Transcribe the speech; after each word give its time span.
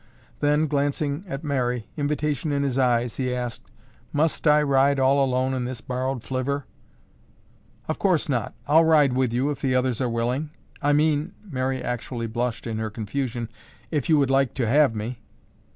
Then, 0.39 0.65
glancing 0.65 1.23
at 1.27 1.43
Mary, 1.43 1.87
invitation 1.95 2.51
in 2.51 2.63
his 2.63 2.79
eyes, 2.79 3.17
he 3.17 3.35
asked, 3.35 3.61
"Must 4.11 4.47
I 4.47 4.63
ride 4.63 4.99
all 4.99 5.23
alone 5.23 5.53
in 5.53 5.65
this 5.65 5.79
borrowed 5.79 6.23
flivver?" 6.23 6.65
"Of 7.87 7.99
course 7.99 8.27
not! 8.27 8.55
I'll 8.67 8.83
ride 8.83 9.13
with 9.13 9.31
you 9.31 9.51
if 9.51 9.61
the 9.61 9.75
others 9.75 10.01
are 10.01 10.09
willing. 10.09 10.49
I 10.81 10.91
mean," 10.91 11.33
Mary 11.43 11.83
actually 11.83 12.25
blushed 12.25 12.65
in 12.65 12.79
her 12.79 12.89
confusion, 12.89 13.47
"if 13.91 14.09
you 14.09 14.17
would 14.17 14.31
like 14.31 14.55
to 14.55 14.65
have 14.65 14.95
me." 14.95 15.19